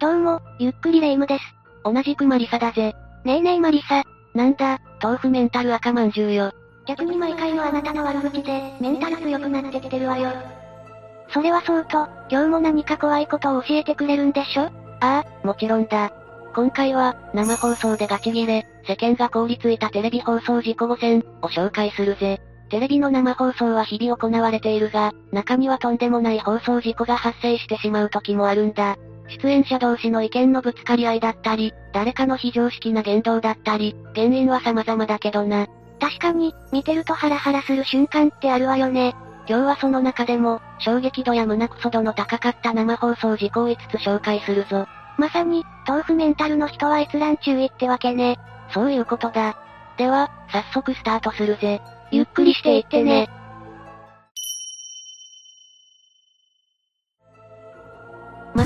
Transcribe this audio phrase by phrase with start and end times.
[0.00, 1.44] どうも、ゆっくりレ夢ムです。
[1.84, 2.94] 同じくマリサだぜ。
[3.26, 4.02] ねえねえマリサ。
[4.34, 6.52] なんだ、豆腐メンタル赤まんじゅうよ。
[6.86, 10.30] 逆に毎回のあなたの悪口で、メンタル強くなってきてるわよ。
[11.28, 14.70] それはそうと、今日も何か怖いことを教えてくれるんでしょ？
[15.00, 16.10] ああ、もちろんだ。
[16.54, 22.40] 今回は、生放送でガチギレ、世間が凍りついたテレビ放送事故5選を紹介するぜ。
[22.70, 28.96] テレビの生放送は日々行われているが、中にはとんでもない放送事故が発生してしまう時もあるんだ。
[29.30, 35.66] 出演者同士の意見のぶつかり合いだったり、誰かの非常識な言動だったり、原因は様々だけどな。
[36.00, 39.14] 確かに、見てるとハラハラする瞬間ってあるわよね。
[39.48, 44.86] 今日はその中でも、衝撃度や胸クソ度の高かった生放送事故を5つ紹介するぞ。
[45.18, 48.38] まさに、豆腐メンタルの人は閲覧注意ってわけね。
[48.72, 49.56] そういうことだ。
[49.96, 51.82] では、早速スタートするぜ。
[52.10, 53.28] ゆっくりしていってね。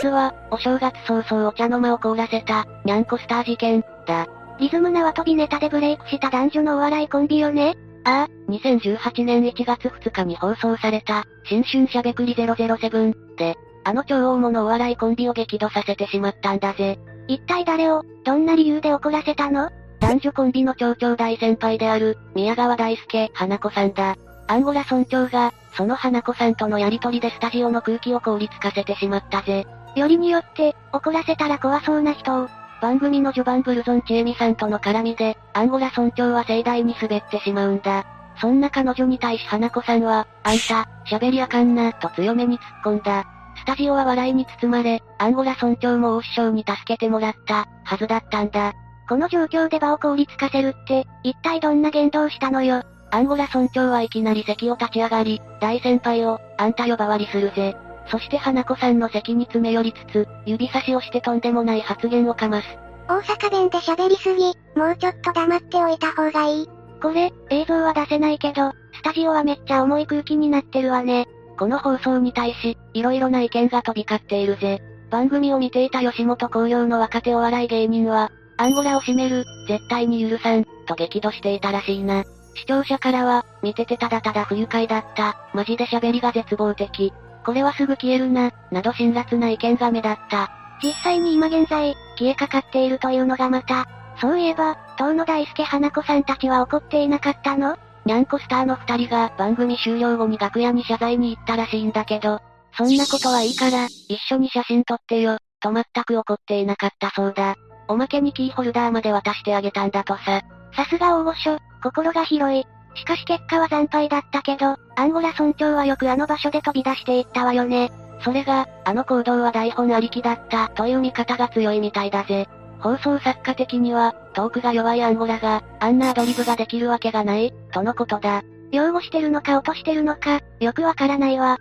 [0.05, 4.27] まずは、お正月早々お茶の間を凍らせた、にゃんこスター事件、だ。
[4.59, 16.99] リズム縄跳びネタでブレイクした男女のお笑いコンビよねああ、2018年1月2日に放送された、新春しゃべくり007で、あの超大物お笑いコンビを激怒させてしまったんだぜ。
[17.27, 19.71] 一体誰を、どんな理由で怒らせたの？
[20.01, 24.17] 男女コンビの超々大先輩である、宮川大輔、花子さんだ。
[24.49, 29.65] アンゴラ村長が、その花子さんとのやりとりでスタジオの空気を凍りつかせてしまったぜ。
[29.97, 32.49] よりによって、怒らせたら怖そうな人を、
[32.81, 38.05] 番組の序盤ブルゾンチエミさんとの絡みで、アンゴラ村長は盛大に滑ってしまうんだ。
[38.41, 43.25] そんな彼女に対し花子さんは、あんた、喋りあかんな、と強めに突っ込んだ。
[43.57, 48.73] スタジオは笑いに包まれ、アンゴラ村長も大師匠に助けてもらった、はずだったんだ。
[49.09, 52.83] この状況で場を凍りつかせるって、一体どんな言動したのよ。
[53.11, 57.77] アンゴラ村長はいきなり席を立ち上がり、大先輩を、あんた呼ばわりするぜ。
[58.09, 62.69] そして花子さんの席に詰め寄りつつ、指差しをしてとんでもない発言をかます。
[63.09, 66.69] 大阪弁で喋りすぎ、もうちょっと黙っておいた方がいい。
[67.03, 71.27] これ、映像は出せないけど、スタジオはめっちゃ重い空気になってるわね。
[71.59, 74.83] この放送に対し、色々な意見が飛び交っているぜ。
[75.11, 82.25] 番組を見ていた吉本興業の若手お笑い芸人は、アンゴラを締める、絶対に許さん、と激怒していたらしいな。
[82.55, 87.13] 視聴者からは、見ててただただ不愉快だった、マジで喋りが絶望的。
[87.45, 90.51] これはすぐ消えるな、など辛辣な意見が目立った。
[90.83, 93.87] 実際に今現在、消えかかっているというのがまた、
[94.21, 97.77] そういえば、東野大輔花子さんたちは怒っていなかったの？
[98.05, 102.41] にゃんこスターの二人が番組終了後に楽屋に謝罪に行ったらしいんだけど、
[102.77, 107.55] そんなことはいいから、一緒に写真撮ってよ、と全く怒っていなかったそうだ。
[107.89, 110.43] おまけにキーホルダーまで渡してあげたんだとさ。
[110.77, 112.67] さすが大御所、心が広い。
[112.95, 117.91] しかし結果は惨敗だったけど、アンゴラ村長はよくあの場所で飛び出していったわよね。
[118.21, 122.49] それが、あの行動は台本ありきだった、という見方が強いみたいだぜ。
[122.79, 128.43] 放送作家的には、トークが弱いアンゴラが、あんなアドリブができるわけがない、とのことだ。
[128.73, 131.59] 擁護してるのか落としてるのか、よくわからないわ。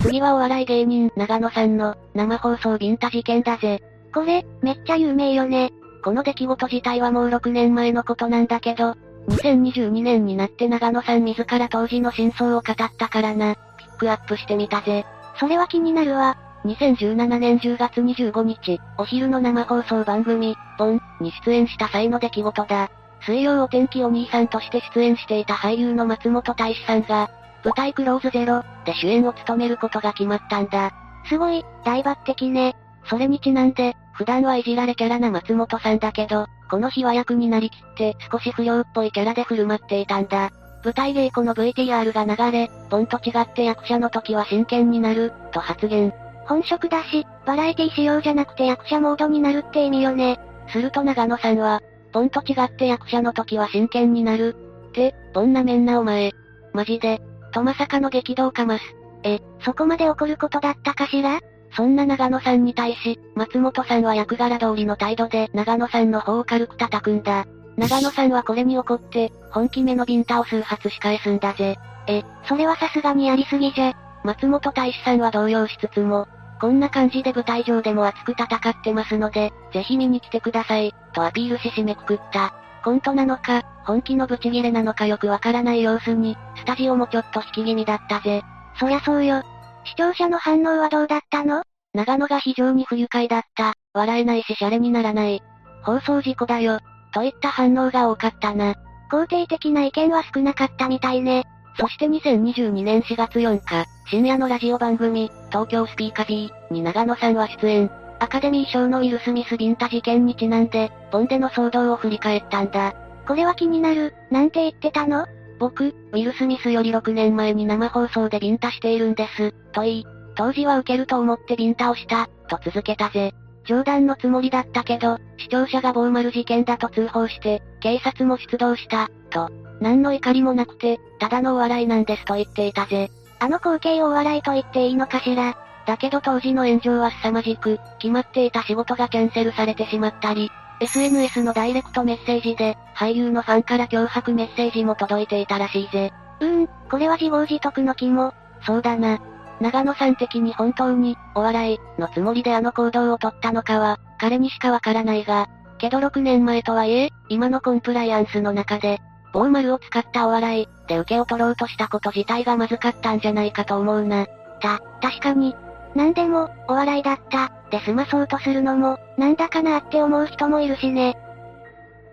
[0.00, 3.82] 次はお笑い芸人、長野さんの、生放送ビンタ事件だぜ。
[4.14, 5.72] これ、めっちゃ有名よね。
[6.02, 8.94] この出来事自体はもう6年前のことなんだけど、
[9.28, 15.04] 2022年になって長野さん自ら当時の真相を語ったからな、ピックアップしてみたぜ。
[15.38, 16.36] それは気になるわ。
[16.64, 22.90] 2017年10月25日、お昼の生放送番組、ボン、に出演した際の出来事だ。
[23.20, 27.30] 水曜お天気お兄さんとして出演していた俳優の松本大志さんが、
[27.64, 30.92] 舞台クローズゼロで主演を務めることが決まったんだ。
[31.28, 32.76] すごい、大抜擢ね。
[33.08, 40.50] それにちなんで、普段はいじられキャラな松本さんだけど、この日は役になりきって少し不良っぽいキャラで振る舞っていたんだ。
[40.84, 46.12] 舞台稽古の VTR が流れ、ボンと違って役者の時は真剣になる、と発言。
[46.46, 50.38] 本職だし、バラエティ仕様じゃなくて役者モードになるって意味よね。
[50.68, 51.80] すると長野さんは、
[52.12, 54.56] ボンと違って役者の時は真剣になる。
[54.88, 56.32] って、ボンなめんなお前。
[56.72, 57.20] マジで、
[57.52, 58.84] とまさかの激動かます。
[59.24, 61.40] え、そこまで怒ることだったかしら？
[61.76, 67.44] そんな長野さんに対し、松本さんは役柄通りの態度で長野さんの方を軽く叩くんだ。
[67.76, 71.76] 長野さんはこれに怒って、本気めのビンタを数発し返すんだぜ。
[72.08, 73.92] え、それはさすがにやりすぎじゃ。
[74.24, 76.26] 松本大志さんは動揺しつつも、
[76.60, 82.54] こんな感じで舞台上でも熱く戦ってますので、ぜひ見に来てください、とアピールし締めくくった。
[82.82, 88.42] コントなのか、本気のブチギレなのかよくわからない様子に、スタジオもちょっと引き気味だったぜ。
[88.80, 89.42] そりゃそうよ。
[89.86, 91.62] 視聴者の反応はどうだったの？
[91.94, 93.74] 長野が非常に不愉快だった。
[93.94, 95.42] 笑えないしシャレにならない。
[95.84, 96.80] 放送事故だよ。
[97.14, 98.74] といった反応が多かったな。
[99.10, 101.44] 肯定的な意見は少なかったみたいね。
[101.78, 107.90] そして2022年4月4日、深夜のラジオ番組、東京スピーカー B に長野さんは出演。
[108.18, 112.94] アカデミー賞のウィル・スミス・ビンタ事件にちなんで、ボンでの騒動を振り返ったんだ。
[113.28, 115.26] これは気になる、なんて言ってたの？
[115.58, 123.32] 僕、ウィル・スミスより6年前に生放送でビンタしているんです、と言い、当時は受けると思ってビンタをした、と続けたぜ。
[123.64, 129.50] 冗談のつもりだったけど、視聴者が暴丸事件だと通報して、警察も出動した、と。
[129.80, 133.10] 何の怒りもなくて、ただのお笑いなんですと言っていたぜ。
[133.38, 135.56] あの光景をお笑いと言っていいのかしら。
[135.86, 140.50] だけど当時の炎上は凄まじく、決まっていた仕事がキャンセルされてしまったり、
[140.80, 146.12] SNS のダイレクトメッセージで、俳優のファンから脅迫メッセージも届いていたらしいぜ。
[146.40, 148.34] うーん、これは自業自得の気も。
[148.62, 149.18] そうだな。
[149.60, 158.98] 長野さん的に本当に、お笑い、のつもりであの行動をとったのかは、彼にしかわからないが、けど6年前とはいえ、今のコンプライアンスの中で、
[159.32, 164.26] 棒丸を使ったお笑い、で受けを取ろうとしたこと自体がまずかったんじゃないかと思うな。
[164.60, 165.54] た、確かに。
[165.96, 171.16] なんでも、お笑いだった、で済まそうとするのも、なんだかなって思う人もいるしね。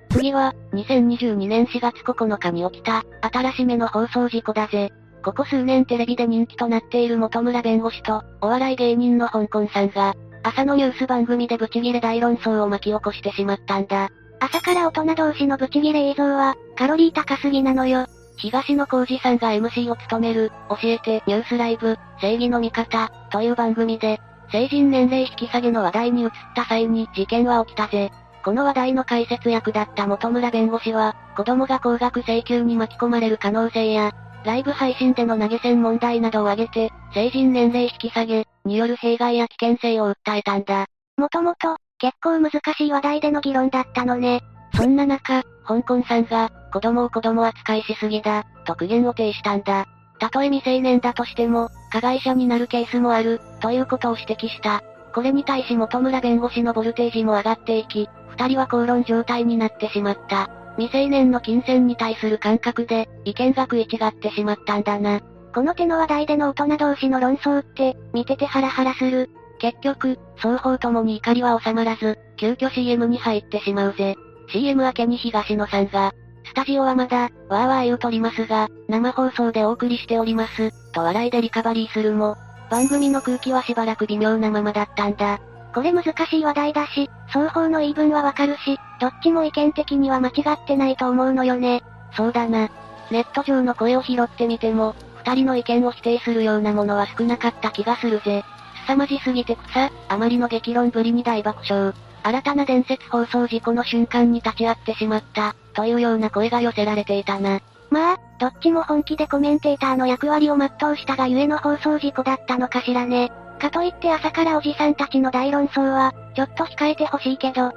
[0.10, 4.94] 次は、2022年4月9日に起きた、新しめの放送事故だぜ。
[5.22, 10.14] ここ数年テレビで人気となっている本村弁護士と、お笑い芸人の香港さんが、
[10.44, 14.10] 朝のニュース番組でブチギレ大論争を巻き起こしてしまったんだ。
[14.40, 18.06] 朝から大人同士のブチギレ映像は、カロリー高すぎなのよ。
[18.38, 24.20] 東野幸治さんが MC を務める、教えてニュースライブ、正義の味方、という番組で、
[24.52, 28.12] 成人年齢引き下げの話題に移った際に事件は起きたぜ。
[28.44, 34.12] この話題の解説役だった本村弁護士は、子供が高額請求に巻き込まれる可能性や、
[34.44, 40.88] ライブ配信での投げ銭問題などを挙げて、成人年齢引き下げ、による弊害や危険性を訴えたんだ。
[41.18, 44.42] もともと、結構難しい話題での議論だったのね。
[44.76, 49.88] そんな中、香港さんが、子供を子供扱いしすぎだ、と苦言を呈したんだ。
[50.20, 54.84] たとえ未成年だとしても、加害者になるケースもある、ということを指摘した。
[55.14, 60.50] これに対し本村弁護士のボルテージも上がっていき、二人は口論状態になってしまった。
[60.78, 65.22] 未成年の金銭に対する感覚で、意見が食い違ってしまったんだな。
[65.54, 69.30] この手の話題での大人同士の論争って、見ててハラハラする。
[69.60, 74.16] 結局、双方ともに怒りは収まらず、急遽 CM に入ってしまうぜ。
[74.50, 76.14] CM 明けに東野さんが、
[76.46, 82.38] スタジオはまだ、わーわー言うとりますが、生放送でお送りしております、と笑いでリカバリーするも、
[82.70, 85.40] 番組の空気はしばらく微妙なままだったんだ。
[85.74, 91.84] これ難しい話題だし、双方の言い分はわかるし、どっちも意見的には間違ってないと思うのよね。
[92.16, 92.70] そうだな。
[93.10, 98.44] ネット上の声を拾ってみても、二人の意見を否定するようなものは少なかった気がするぜ。
[98.86, 101.94] 凄まじすぎて草、あまりの激論ぶりに大爆笑。
[102.24, 107.60] 新たな伝説放送事故の瞬間に立ち会ってしまった、というような声が寄せられていたな。
[107.90, 113.32] まあ、どっちも本気でコメンテーターの役割を全うしたがゆえの放送事故だったのかしらね。
[113.60, 117.72] かといって朝からおじさんたちの大論争は、ちょっと控えてほしいけど。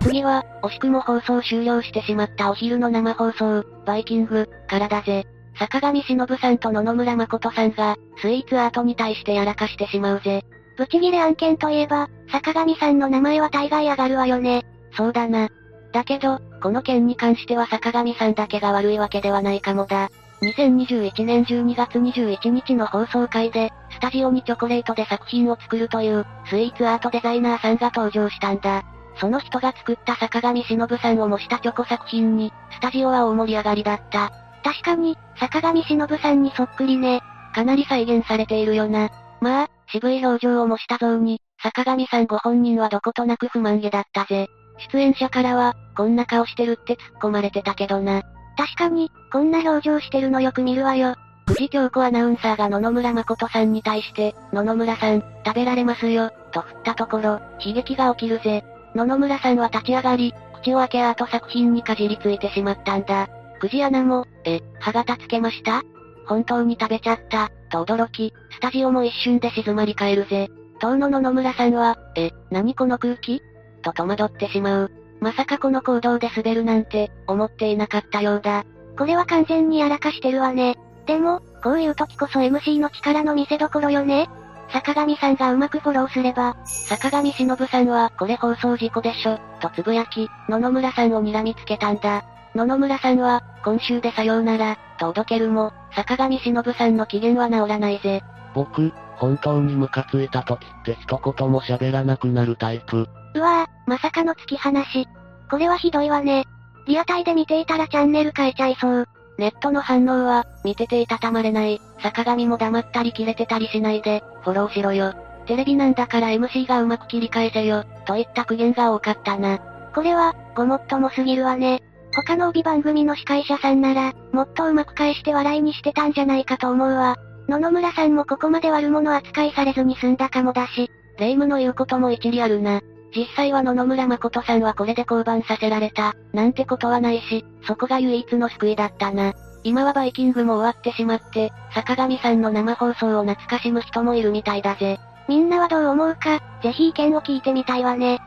[0.00, 5.26] 次は、惜しくも放送終了してしまったお昼の生放送、バイキング、からだぜ。
[5.58, 10.44] 坂上忍さんと野々村誠さんが、スイーツアートに対してやらかしてしまうぜ。
[10.80, 14.64] ブチギレ案件といえば、坂上さんの名前は大概上がるわよね。
[14.96, 15.50] そうだな。
[15.92, 20.08] だけど、この件に関しては坂上さんだけが悪いわけではないかもだ。
[20.40, 28.82] 2021年12月21日の放送会で、スタジオにチョコレートで作品を作るという、スイーツアートデザイナーさんが登場したんだ。
[29.16, 34.32] その人が作った坂上忍さんを模したチョコ作品に、スタジオは大盛り上がりだった。
[34.64, 37.20] 確かに、坂上忍さんにそっくりね。
[37.54, 39.10] かなり再現されているよな。
[39.42, 44.48] まあ、渋い表情を模した像に、坂上さんご本人はどことなく不満げだったぜ。
[44.92, 48.22] 出演者からは、こんな顔してるって突っ込まれてたけどな。
[48.56, 51.14] 確かに、こんな表情してるのよく見るわよ。
[51.46, 58.64] 藤京子アナウンサーが野々村誠さんに対して、野々村さん、食べられますよ、と振ったところ、悲劇が起きるぜ。
[58.94, 63.28] 野々村さんは立ち上がり、口を開けアート作品にかじりついてしまったんだ。
[63.60, 65.82] 藤アナも、え、歯型つけました？
[66.30, 70.48] 本当に食べちゃった、と驚き、スタジオも一瞬で静まり返るぜ。
[70.78, 73.42] 当の野々村さんは、え、何この空気？
[73.82, 74.92] と戸惑ってしまう。
[75.20, 78.64] まさかこの行動で滑るなんて、思っていなかったようだ。
[78.96, 80.78] これは完全にやらかしてるわね。
[81.04, 84.28] でも、こういう時こそ MC の力の見せ所よね。
[84.68, 92.24] 坂上さんがうまくフォローすれば、坂上忍さんは、これ放送事故でしょ、とつぶやき、野々村さんを睨みつけたんだ。
[92.54, 98.22] 野々村さんは、今週でさようなら、とおどけるも、坂上忍さんの機嫌は治らないぜ。
[98.54, 103.08] 僕、本当にムカついた時って一言も喋らなくなるタイプ。
[103.34, 105.08] うわぁ、まさかの突き放し。
[105.50, 106.44] これはひどいわね。
[106.86, 109.08] リアタイで見ていたらチャンネル変えちゃいそう。
[109.38, 115.14] ネットの反応は、見てていたたまれない、坂上も黙ったり切れてたりしないで、フォローしろよ。
[115.46, 119.58] テレビなんだから MC がうまく切り返せよ、といった苦言が多かったな。
[119.94, 121.82] これは、ごもっともすぎるわね。
[122.12, 127.16] 他の帯番組の司会者さんなら、もっとうまく返して笑いにしてたんじゃないかと思うわ。
[127.48, 132.80] 野々村さんもここまで悪者扱いされずに済んだかもだし、霊夢の言うことも一理あるな。
[133.14, 139.32] 実際は野々村誠さんはこれで降板させられた、なんてことはないし、そこが唯一の救いだったな。
[139.62, 144.98] 今はバイキングも終わってしまって、坂上さんの生放送を懐かしむ人もいるみたいだぜ。
[145.28, 148.20] みんなはどう思うか、ぜひ意見を聞いてみたいわね。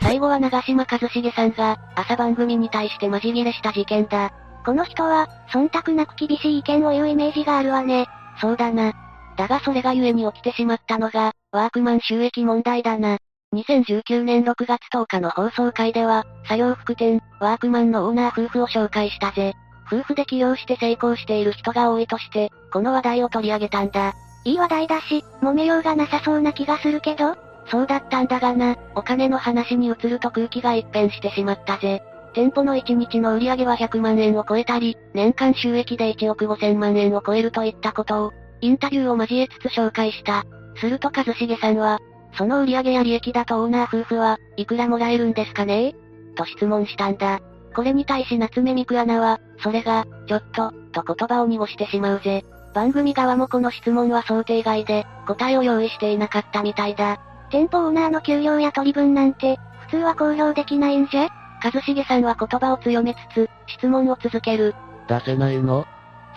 [0.00, 4.32] 最後は長島一茂さんが、朝番組に対してマジギレした事件だ。
[4.64, 8.06] この人は、忖度なく厳しい意見を言うイメージがあるわね。
[8.40, 8.92] そうだな。
[9.36, 13.18] だがそれが故に起きてしまったのが、ワークマン収益問題だな。
[13.54, 19.54] 2019年6月10日の放送回では、作業服店、ワークマンのオーナー夫婦を紹介したぜ。
[19.86, 24.14] 夫婦で起業して成功している人が多いとして、この話題を取り上げたんだ。
[24.44, 27.36] いい話題だし、揉めようがなさそうな気がするけど
[27.66, 32.02] そうだったんだがな、お金の話に移ると空気が一変してしまったぜ。
[32.34, 40.44] 店舗の1日の売り上げは100万円を超えたり、年間収益で1億5000万円を超えるといったことを、インタビューを交えつつ紹介した。
[40.76, 42.00] すると一茂さんは、
[42.36, 45.94] その売り上げや利益だとオーナー夫婦はいくらもらえるんですかね？
[46.34, 47.40] と質問したんだ。
[47.74, 52.44] これに対し夏目みくアナは、それが、ちょっと、と言葉を濁してしまうぜ。
[52.72, 57.20] 番組側もこの質問は想定外で、答えを用意していなかったみたいだ。
[57.54, 61.28] 店舗オーナーの給料や取り分なんて、普通は公表できないんじゃ？
[61.62, 64.74] 一茂さんは言葉を強めつつ、質問を続ける。
[65.08, 65.86] 出せないの？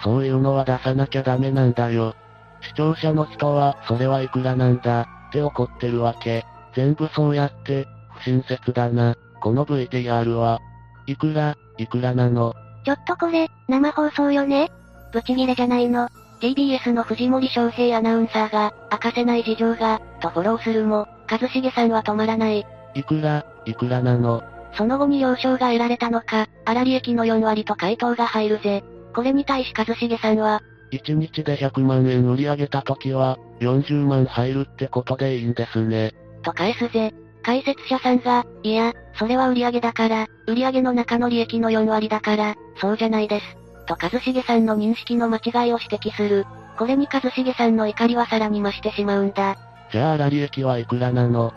[0.03, 2.13] そういうのは出さなきゃダメなんだよ。
[2.61, 6.45] 視聴者の人は、それはいくらなんだ、って怒ってるわけ。
[6.75, 9.15] 全部そうやって、不親切だな。
[9.41, 10.59] この VTR は、
[11.07, 12.53] いくら、いくらなの？
[12.85, 14.69] ちょっとこれ、生放送よね？
[15.11, 16.09] ブチギレじゃないの。
[16.39, 22.65] TBS の藤森翔平アナウンサーが、明かせない事情が、とフォローするも、一茂さんは止まらない。
[22.93, 24.43] いくら、いくらなの？
[24.77, 28.83] その後に了承が得られたのか、粗利益の4割と回答が入るぜ。
[29.15, 36.13] これに対し一茂さんは、1日で100万円売り上げた時は、40万入るってことでいいんですね。
[36.43, 37.13] と返すぜ。
[37.43, 43.45] 解説者さんが、いや、それは売り上げだから、売り上げの中の利益の4割だから、そうじゃないです。
[43.87, 46.45] と一茂さんの認識の間違いを指摘する。
[46.77, 49.57] これに一茂さんの怒りはさらに増してしまうんだ。
[49.91, 51.53] じゃあ粗利益はいくらなの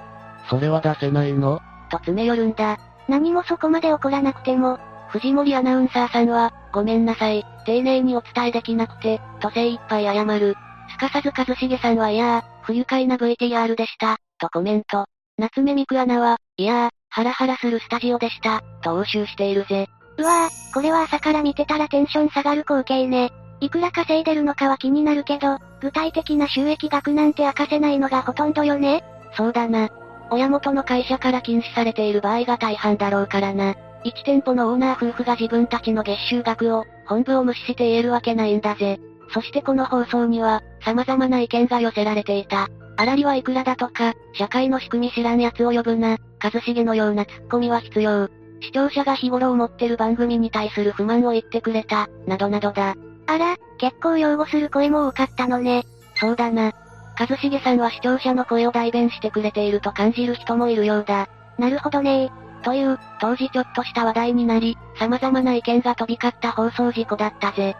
[0.49, 1.61] それは出せないの
[1.91, 2.79] と詰め寄るんだ。
[3.09, 10.55] 何もそこまで怒らなくても、藤森アナウンサーさんは、ごめんなさい、丁寧にお伝えできなくて、と精一杯謝る。
[10.91, 15.07] すかさず一茂さんはいやー、不愉快な VTR でした、とコメント。
[15.37, 19.89] 夏目みくアナは、いやー、ハラハラするスタジオでした、と応酬しているぜ。
[20.21, 23.33] うわー、これは朝から見てたらテンション下がる光景ね。
[23.61, 29.03] いくら稼いでるのかは気になるけど、具体的な収益額なんて明かせないのがほとんどよね。
[29.35, 29.89] そうだな。
[30.31, 33.75] 親元の会社から禁止されている場合が大半だろうからな。
[34.05, 39.01] 1店舗のオーナー夫婦が自分たちの月収額を、本部を無視して言えるわけないんだぜ。
[39.33, 42.69] そしてこの放送には、様々な意見が寄せられていた。
[42.99, 48.29] 粗利はいくらだとか、社会の仕組み知らん奴を呼ぶな、一茂のようなツッコミは必要。
[48.61, 52.95] 視聴者が日頃思ってる番組に対する不満を言ってくれた、などなどだ。
[53.27, 55.85] あら、結構擁護する声も多かったのね。
[56.17, 56.73] そうだな。
[57.19, 61.29] 一茂さんは視聴者の声を代弁してくれていると感じる人もいるようだ。
[61.59, 62.31] なるほどね
[62.63, 67.77] という、当時ちょっとした話題になり、様々な意見が飛び交った放送事故だったぜ。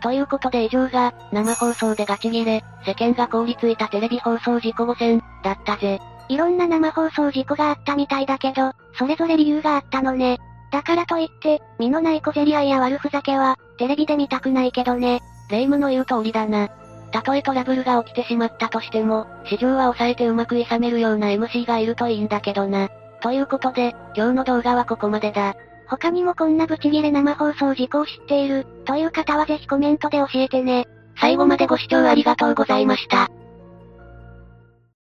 [0.00, 6.00] ということで以上が、生放送でガチギレ、世間が凍りついたテレビ放送事故5選、だったぜ。
[6.28, 10.38] いろんな生放送事故があったみたいだけど、それぞれ理由があったのね。
[10.70, 15.20] だからといって、身のない小競り合いや悪ふざけは、テレビで見たくないけどね。
[15.50, 16.68] 霊夢の言う通りだな。
[17.10, 22.90] たとえトラブルが起きてしまったとしても、市場は抑えてうまくいさめるような MC がいるといいんだけどな。
[23.22, 25.54] ということで、今日の動画はここまでだ。
[25.86, 30.86] 他にもこんなブチギレ生放送事故を知っている、という方はぜひコメントで教えてね。
[31.18, 33.30] 最後までご視聴ありがとうございました。